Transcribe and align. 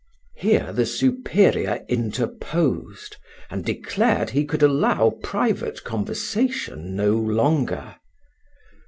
Here 0.35 0.73
the 0.73 0.87
superior 0.87 1.85
interposed, 1.87 3.17
and 3.51 3.63
declared 3.63 4.31
he 4.31 4.45
could 4.45 4.63
allow 4.63 5.11
private 5.21 5.83
conversation 5.83 6.95
no 6.95 7.11
longer. 7.13 7.97